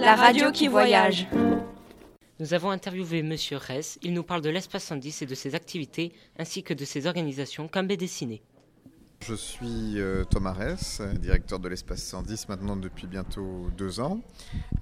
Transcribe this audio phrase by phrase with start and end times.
[0.00, 1.26] la radio qui voyage.
[2.38, 3.98] Nous avons interviewé Monsieur Ress.
[4.02, 7.68] Il nous parle de l'espace 110 et de ses activités, ainsi que de ses organisations
[7.68, 8.40] Cambé Dessiné.
[9.22, 14.22] Je suis euh, Thomas Ress, directeur de l'espace 110 maintenant depuis bientôt deux ans.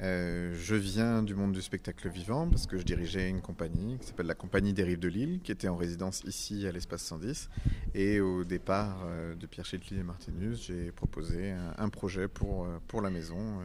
[0.01, 4.07] Euh, je viens du monde du spectacle vivant parce que je dirigeais une compagnie qui
[4.07, 7.51] s'appelle la Compagnie des Rives de Lille, qui était en résidence ici à l'espace 110.
[7.95, 12.69] Et au départ euh, de Pierre Chétely et Martinus, j'ai proposé un, un, projet pour,
[12.87, 13.59] pour la maison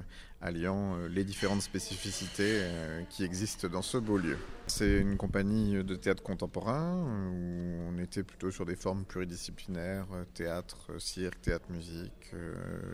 [0.44, 2.62] alliant les différentes spécificités
[3.10, 4.38] qui existent dans ce beau lieu.
[4.68, 11.00] C'est une compagnie de théâtre contemporain où on était plutôt sur des formes pluridisciplinaires, théâtre,
[11.00, 12.32] cirque, théâtre musique,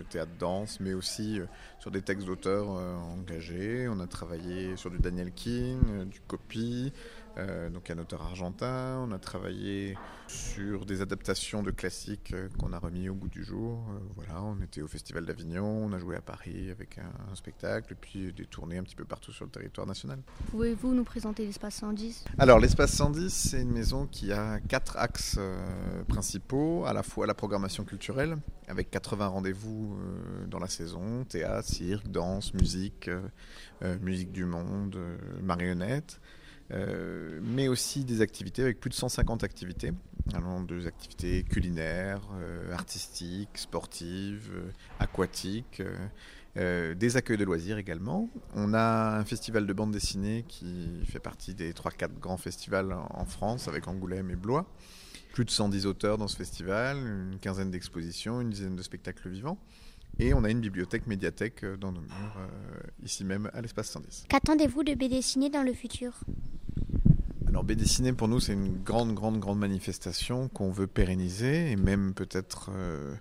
[0.10, 1.40] théâtre danse, mais aussi
[1.80, 3.88] sur des textes d'auteurs engagés.
[3.90, 6.94] On a travaillé sur du Daniel King, du copy,
[7.38, 9.06] euh, donc un auteur argentin.
[9.08, 9.98] On a travaillé
[10.28, 13.86] sur des adaptations de classiques euh, qu'on a remis au goût du jour.
[13.90, 17.94] Euh, voilà, on était au Festival d'Avignon, on a joué à Paris avec un, spectacle,
[17.94, 20.20] et puis des tournées un petit peu partout sur le territoire national.
[20.52, 25.38] Pouvez-vous nous présenter l'espace 110 Alors l'espace 110, c'est une maison qui a quatre axes
[25.40, 31.26] euh, principaux, à la fois la programmation culturelle, avec 80 rendez-vous euh, dans la saison,
[31.26, 34.98] théâtre, cirque, danse, musique, euh, musique du monde,
[35.42, 36.20] marionnettes.
[36.72, 39.92] Euh, mais aussi des activités avec plus de 150 activités,
[40.34, 45.82] allant des activités culinaires, euh, artistiques, sportives, euh, aquatiques,
[46.56, 48.30] des accueils de loisirs également.
[48.56, 53.26] On a un festival de bande dessinée qui fait partie des 3-4 grands festivals en
[53.26, 54.66] France avec Angoulême et Blois.
[55.34, 59.58] Plus de 110 auteurs dans ce festival, une quinzaine d'expositions, une dizaine de spectacles vivants.
[60.18, 64.26] Et on a une bibliothèque médiathèque dans nos murs, euh, ici même à l'espace 110.
[64.28, 66.12] Qu'attendez-vous de BD Ciné dans le futur?
[67.48, 71.76] Alors BD Ciné pour nous c'est une grande grande grande manifestation qu'on veut pérenniser et
[71.78, 73.16] même peut-être euh,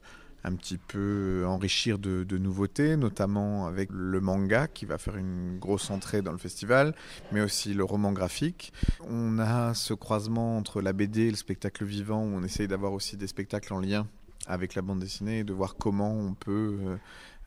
[0.48, 5.58] un petit peu enrichir de, de, nouveautés, notamment avec le manga qui va faire une
[5.58, 6.94] grosse entrée dans le festival,
[7.32, 8.72] mais aussi le roman graphique.
[9.08, 12.92] On a ce croisement entre la BD et le spectacle vivant où on essaye d'avoir
[12.92, 14.06] aussi des spectacles en lien
[14.46, 16.96] avec la bande dessinée et de voir comment on peut euh, euh,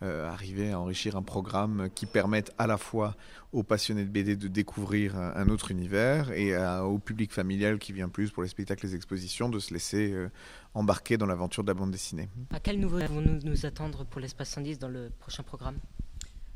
[0.02, 3.16] arriver à enrichir un programme qui permette à la fois
[3.52, 7.94] aux passionnés de BD de découvrir un autre univers et à, au public familial qui
[7.94, 10.30] vient plus pour les spectacles, les expositions, de se laisser euh,
[10.74, 12.30] embarquer dans l'aventure de la bande dessinée.
[12.52, 15.78] À quel nouveau vont-nous nous attendre pour l'espace 110 dans le prochain programme?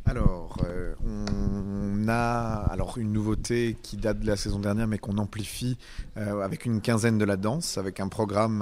[0.08, 5.18] Alors, euh, on a alors une nouveauté qui date de la saison dernière, mais qu'on
[5.18, 5.80] amplifie
[6.18, 8.62] euh, avec une quinzaine de la danse, avec un programme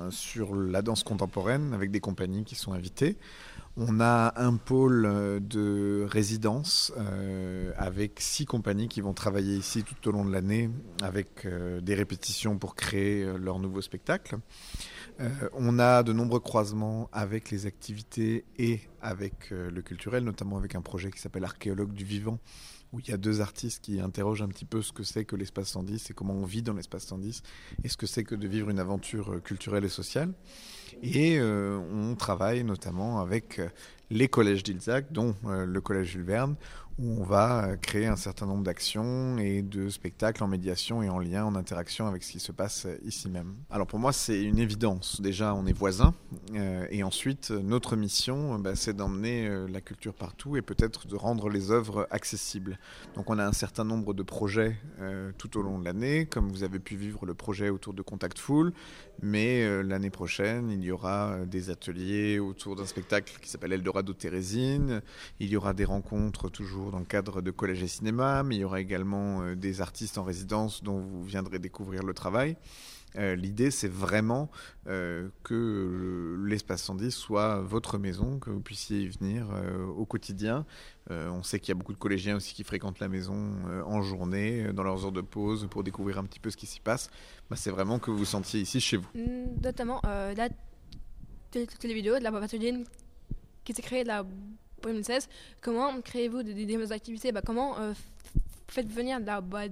[0.00, 3.16] euh, sur la danse contemporaine, avec des compagnies qui sont invitées.
[3.76, 10.08] On a un pôle de résidence euh, avec six compagnies qui vont travailler ici tout
[10.08, 10.70] au long de l'année,
[11.02, 14.38] avec euh, des répétitions pour créer euh, leur nouveau spectacle.
[15.52, 20.80] on a de nombreux croisements avec les activités et avec le culturel, notamment avec un
[20.80, 22.38] projet qui s'appelle Archéologue du vivant,
[22.92, 25.36] où il y a deux artistes qui interrogent un petit peu ce que c'est que
[25.36, 27.42] l'espace 110 et comment on vit dans l'espace 110
[27.84, 30.32] et ce que c'est que de vivre une aventure culturelle et sociale.
[31.02, 33.60] Et euh, on travaille notamment avec
[34.10, 36.56] les collèges d'Ilzac, dont euh, le collège Jules Verne,
[37.00, 41.18] où on va créer un certain nombre d'actions et de spectacles en médiation et en
[41.18, 43.54] lien, en interaction avec ce qui se passe ici même.
[43.70, 45.20] Alors pour moi, c'est une évidence.
[45.20, 46.14] Déjà, on est voisins.
[46.54, 51.16] Euh, et ensuite, notre mission, bah, c'est d'emmener euh, la culture partout et peut-être de
[51.16, 52.78] rendre les œuvres accessibles.
[53.14, 56.50] Donc on a un certain nombre de projets euh, tout au long de l'année, comme
[56.50, 58.72] vous avez pu vivre le projet autour de Contact Full.
[59.22, 63.72] Mais euh, l'année prochaine, il y aura euh, des ateliers autour d'un spectacle qui s'appelle
[63.72, 65.02] Eldorado Thérésine.
[65.40, 68.60] Il y aura des rencontres toujours dans le cadre de collège et cinéma, mais il
[68.60, 72.56] y aura également euh, des artistes en résidence dont vous viendrez découvrir le travail.
[73.16, 74.50] Euh, L'idée, c'est vraiment
[74.86, 79.48] euh, que l'espace 110 soit votre maison, que vous puissiez y venir
[79.96, 80.64] au quotidien.
[81.08, 83.52] on sait qu'il y a beaucoup de collégiens aussi qui fréquentent la maison
[83.84, 86.80] en journée, dans leurs heures de pause, pour découvrir un petit peu ce qui s'y
[86.80, 87.10] passe.
[87.50, 89.08] Bah, c'est vraiment que vous vous sentiez ici chez vous.
[89.60, 90.48] Notamment la
[91.50, 92.84] télévidéo de la Papatholienne
[93.64, 94.24] qui s'est créée là,
[94.88, 95.28] 2016.
[95.60, 97.76] Comment créez-vous des, des, activités bah, Comment
[98.68, 99.68] faites venir la bah,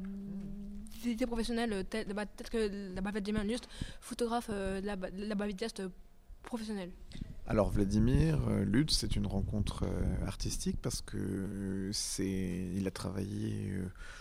[1.05, 3.69] des professionnels tels bah, que la Vladimir juste
[4.01, 5.83] photographe euh, la, la vidéaste
[6.43, 6.91] professionnelle?
[7.51, 12.91] Alors Vladimir euh, Lutz, c'est une rencontre euh, artistique parce que euh, c'est, il a
[12.91, 13.73] travaillé,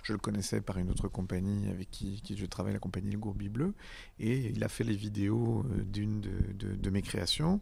[0.03, 3.49] je le connaissais par une autre compagnie avec qui, je travaille, la compagnie Le Gourbi
[3.49, 3.73] Bleu,
[4.21, 7.59] et il a fait les vidéos d'une de, mes créations.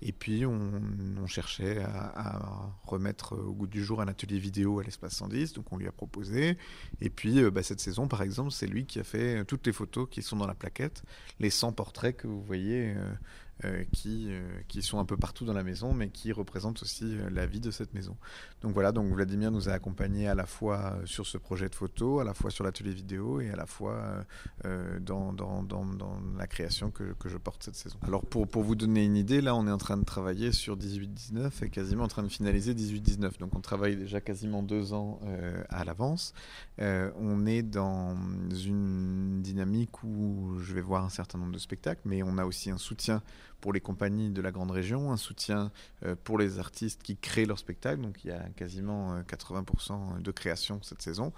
[0.00, 5.16] Et puis on, cherchait à, remettre au goût du jour un atelier vidéo à l'espace
[5.16, 6.56] 110, donc on lui a proposé.
[7.00, 10.08] Et puis bah, cette saison, par exemple, c'est lui qui a fait toutes les photos
[10.08, 11.02] qui sont dans la plaquette,
[11.40, 12.94] les 100 portraits que vous voyez
[13.92, 14.30] qui,
[14.68, 17.70] qui sont un peu partout dans la maison, mais qui représentent aussi la vie de
[17.70, 18.16] cette maison.
[18.62, 22.20] Donc voilà, donc Vladimir nous a accompagnés à la fois sur ce projet de photo,
[22.20, 24.24] à la fois sur l'atelier vidéo et à la fois
[25.00, 27.98] dans, dans, dans, dans, la création que, que, je porte cette saison.
[28.02, 30.76] Alors pour, pour vous donner une idée, là on est en train de travailler sur
[30.76, 33.38] 18-19 et quasiment en train de finaliser 18-19.
[33.38, 35.20] Donc on travaille déjà quasiment deux ans
[35.68, 36.34] à l'avance.
[36.78, 38.16] on est dans
[38.50, 42.70] une dynamique où je vais voir un certain nombre de spectacles, mais on a aussi
[42.70, 43.22] un soutien
[43.60, 45.70] pour les compagnies de la grande région, un soutien
[46.04, 48.02] euh, pour les artistes qui créent leurs spectacles.
[48.02, 51.32] Donc il y a quasiment 80% euh, de création cette saison.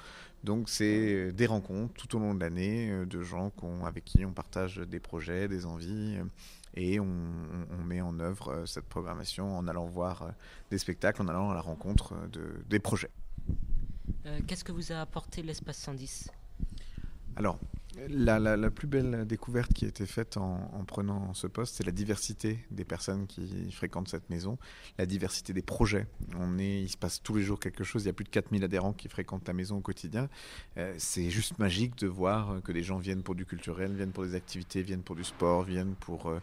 [0.45, 3.53] Donc c'est euh, des rencontres tout au long de l'année de gens
[3.85, 6.19] avec qui on partage des projets, des envies.
[6.75, 7.07] Et on,
[7.85, 10.33] met en œuvre cette programmation en allant voir
[10.71, 13.11] des spectacles, en allant à la rencontre de, des projets.
[14.47, 16.31] Qu'est-ce que vous a apporté l'espace 110
[17.37, 17.59] alors,
[18.09, 22.59] la, plus belle découverte qui a été faite en, prenant ce poste, c'est la diversité
[22.71, 24.59] des personnes qui fréquentent cette maison,
[24.99, 26.07] la diversité des projets.
[26.39, 28.05] On est, il se passe tous les jours quelque chose.
[28.05, 30.29] Il y a plus de 4000 adhérents qui fréquentent la maison au quotidien.
[30.77, 34.25] Euh, c'est juste magique de voir que des gens viennent pour du culturel, viennent pour
[34.25, 36.41] des activités, viennent pour du sport, viennent pour euh,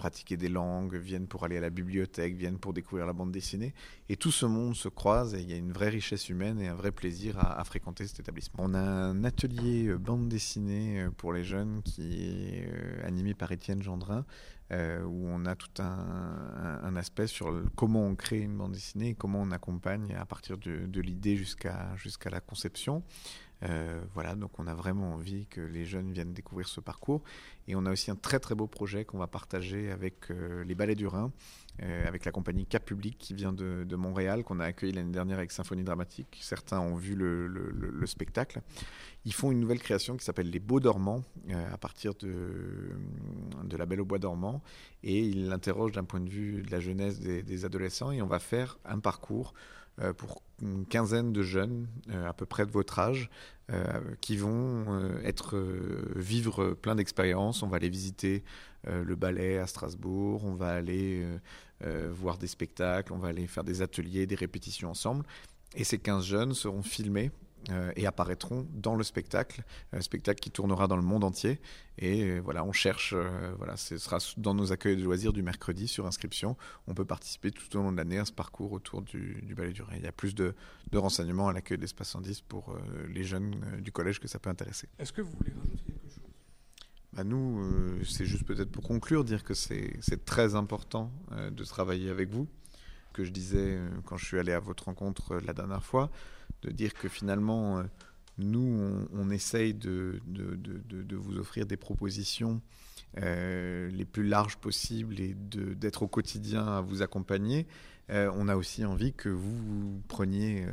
[0.00, 3.74] pratiquer des langues, viennent pour aller à la bibliothèque, viennent pour découvrir la bande dessinée.
[4.08, 6.68] Et tout ce monde se croise et il y a une vraie richesse humaine et
[6.68, 8.64] un vrai plaisir à, fréquenter cet établissement.
[8.64, 13.34] On a un atelier euh, bande dessinée euh, pour les jeunes qui est euh, animé
[13.34, 14.24] par Étienne Gendrin,
[14.72, 19.50] où on a tout un, aspect sur comment on crée une bande dessinée comment on
[19.50, 23.02] accompagne à partir de, de l'idée jusqu'à jusqu'à la conception.
[23.62, 27.22] Euh, voilà, donc on a vraiment envie que les jeunes viennent découvrir ce parcours.
[27.68, 30.74] Et on a aussi un très très beau projet qu'on va partager avec euh, les
[30.74, 31.30] Ballets du Rhin,
[31.82, 35.38] euh, avec la compagnie Cap Public qui vient de, Montréal, qu'on a accueilli l'année dernière
[35.38, 36.38] avec Symphonie Dramatique.
[36.42, 38.60] Certains ont vu le, spectacle.
[39.24, 41.22] Ils font une nouvelle création qui s'appelle Les Beaux Dormants,
[41.72, 42.96] à partir de,
[43.76, 44.62] La Belle au Bois dormant.
[45.02, 48.10] Et ils l'interrogent d'un point de vue de la jeunesse des, des adolescents.
[48.10, 49.52] Et on va faire un parcours
[50.16, 53.30] pour une quinzaine de jeunes, euh, à peu près de votre âge,
[53.70, 54.84] euh, qui vont
[55.24, 55.56] être
[56.16, 57.62] vivre plein d'expériences.
[57.62, 58.42] On va aller visiter
[58.86, 61.24] le ballet à Strasbourg, on va aller
[62.10, 65.24] voir des spectacles, on va aller faire des ateliers, des répétitions ensemble.
[65.76, 67.49] Et ces 15 jeunes seront filmés euh,
[67.96, 69.62] et apparaîtront dans le spectacle,
[69.92, 71.60] un spectacle qui tournera dans le monde entier.
[72.00, 75.42] Et euh, voilà, on cherche, euh, voilà, ce sera dans nos accueils de loisirs du
[75.42, 76.56] mercredi sur inscription.
[76.86, 79.72] On peut participer tout au long de l'année à ce parcours autour du, du Ballet
[79.72, 79.94] du Rhin.
[79.96, 80.54] Il y a plus de,
[80.94, 82.76] renseignements à l'accueil de l'Espace 110 pour
[83.08, 84.88] les jeunes du collège que ça peut intéresser.
[84.98, 86.24] Est-ce que vous voulez rajouter quelque chose?
[87.12, 92.30] Bah nous, c'est juste peut-être pour conclure, dire que c'est très important de travailler avec
[92.30, 92.48] vous.
[93.12, 96.10] Que je disais quand je suis allé à votre rencontre la dernière fois,
[96.62, 97.82] de dire que finalement, euh,
[98.38, 102.62] nous, on, essaye de, de, de, vous offrir des propositions
[103.18, 107.66] euh, les plus larges possibles et d'être au quotidien à vous accompagner.
[108.08, 110.66] Euh, on a aussi envie que vous preniez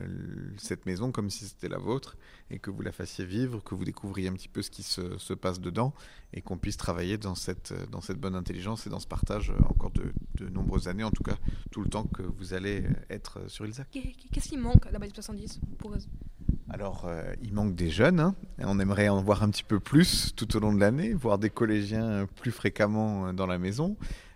[0.57, 2.15] cette maison comme si c'était la vôtre
[2.51, 5.17] et que vous la fassiez vivre, que vous découvriez un petit peu ce qui se,
[5.17, 5.93] se passe dedans
[6.31, 9.91] et qu'on puisse travailler dans cette, dans cette bonne intelligence et dans ce partage encore
[9.91, 11.37] de, de, nombreuses années, en tout cas
[11.71, 13.87] tout le temps que vous allez être sur Ilzac.
[13.91, 15.93] Qu'est-ce qui manque à la base 70 pour
[16.69, 18.19] alors, euh, il manque des jeunes.
[18.19, 18.35] Hein.
[18.59, 21.49] On aimerait en voir un petit peu plus tout au long de l'année, voir des
[21.49, 23.95] collégiens plus fréquemment dans la maison.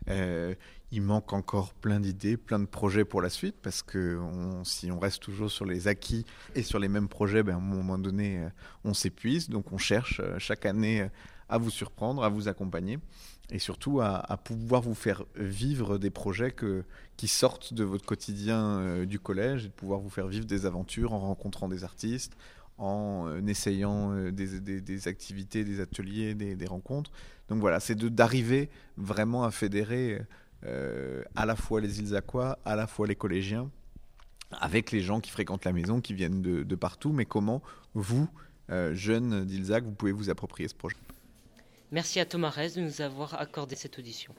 [0.10, 0.56] Euh,
[0.92, 4.20] il manque encore plein d'idées, plein de projets pour la suite, parce que
[4.64, 7.62] si on reste toujours sur les acquis et sur les mêmes projets, ben, à un
[7.62, 8.50] moment donné, euh,
[8.84, 9.50] on s'épuise.
[9.50, 11.08] Donc on cherche euh, chaque année
[11.48, 13.00] à vous surprendre, à vous accompagner,
[13.50, 16.56] et surtout à, pouvoir vous faire vivre des projets
[17.18, 21.14] qui sortent de votre quotidien du collège, et de pouvoir vous faire vivre des aventures
[21.14, 22.38] en rencontrant des artistes,
[22.78, 27.12] en essayant des, activités, des ateliers, des, rencontres.
[27.50, 30.22] Donc voilà, c'est d'arriver vraiment à fédérer
[30.66, 33.70] euh, à la fois les Ilzaquois, à la fois les collégiens,
[34.52, 37.62] avec les gens qui fréquentent la maison, qui viennent de, partout, mais comment
[37.94, 38.30] vous,
[38.70, 40.98] euh, jeunes d'Ilzac, vous pouvez vous approprier ce projet?
[41.92, 44.34] Merci à Thomas Rez de nous avoir accordé cette audition.